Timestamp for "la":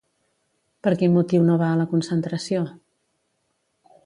1.83-1.87